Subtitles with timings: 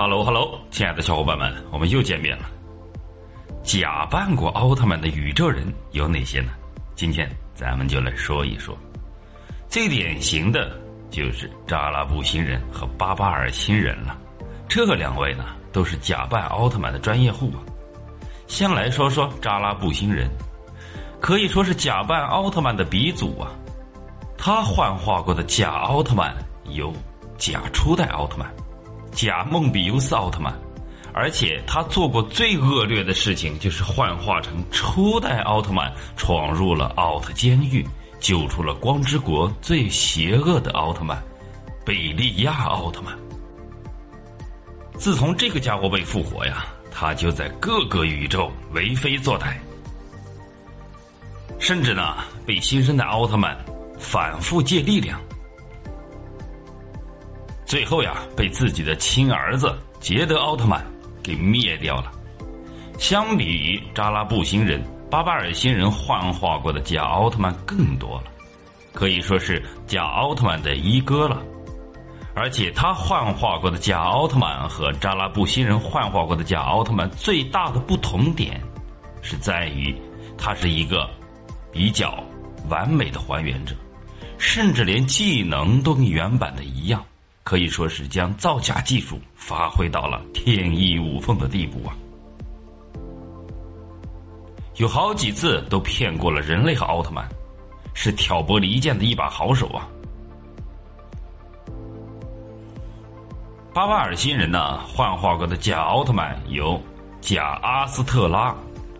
[0.00, 2.48] Hello Hello，亲爱的小伙伴们，我们又见面了。
[3.64, 6.52] 假扮过奥特曼的宇宙人有哪些呢？
[6.94, 8.78] 今天咱们就来说一说。
[9.68, 10.70] 最典型的
[11.10, 14.16] 就是扎拉布星人和巴巴尔星人了。
[14.68, 17.58] 这两位呢，都是假扮奥特曼的专业户啊。
[18.46, 20.30] 先来说说扎拉布星人，
[21.20, 23.50] 可以说是假扮奥特曼的鼻祖啊。
[24.36, 26.32] 他幻化过的假奥特曼
[26.66, 26.92] 有
[27.36, 28.48] 假初代奥特曼。
[29.12, 30.52] 假梦比优斯奥特曼，
[31.12, 37.84] 而且他做过最恶劣的事情，就是幻化成初代奥特曼，闯入了奥特监狱，
[38.20, 41.20] 救出了光之国最邪恶的奥特曼——
[41.84, 43.16] 贝利亚奥特曼。
[44.96, 49.56] 自从这个家伙被复活呀，他就在各个宇宙为非作歹，
[51.58, 53.56] 甚至呢，被新生代奥特曼
[53.98, 55.20] 反复借力量。
[57.68, 60.82] 最后呀，被自己的亲儿子捷德奥特曼
[61.22, 62.10] 给灭掉了。
[62.98, 68.32] 相比于扎拉布星人、巴巴尔星人幻化过的假奥特曼更多了，
[68.94, 71.42] 可以说是假奥特曼的一哥了。
[72.34, 78.58] 而且他幻化过的假奥特曼和扎拉布星人幻化过的假奥特曼最大的不同点，
[79.20, 79.94] 是在于
[80.38, 81.06] 他是一个
[81.70, 82.24] 比较
[82.70, 83.74] 完美的还原者，
[84.38, 87.04] 甚至连技能都跟原版的一样。
[87.48, 91.96] 可以说是将造假技术发挥到了天衣无缝的地步啊！
[94.76, 97.26] 有好几次都骗过了人类和奥特曼，
[97.94, 99.88] 是挑拨离间的一把好手啊！
[103.72, 106.78] 巴巴尔星人呢，幻化过的假奥特曼有
[107.22, 108.54] 假阿斯特拉、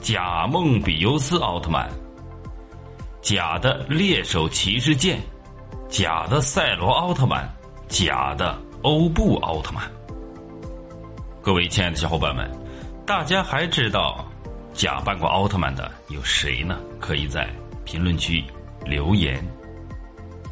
[0.00, 1.88] 假梦比优斯奥特曼、
[3.22, 5.18] 假的猎手骑士剑、
[5.88, 7.50] 假的赛罗奥特曼。
[7.88, 9.84] 假的欧布奥特曼，
[11.40, 12.50] 各位亲爱的小伙伴们，
[13.06, 14.24] 大家还知道
[14.72, 16.78] 假扮过奥特曼的有谁呢？
[17.00, 17.48] 可以在
[17.84, 18.42] 评论区
[18.84, 19.44] 留言。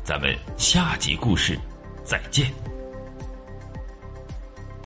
[0.04, 1.58] 咱们下集故事
[2.04, 2.61] 再见。